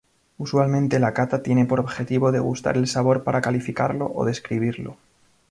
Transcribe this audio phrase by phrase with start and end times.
[0.39, 4.97] Usualmente la cata tiene por objetivo degustar el sabor para calificarlo o describirlo.